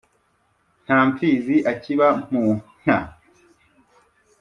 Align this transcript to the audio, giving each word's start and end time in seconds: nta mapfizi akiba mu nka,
nta 0.83 0.95
mapfizi 1.01 1.55
akiba 1.71 2.07
mu 2.31 2.43
nka, 2.81 2.97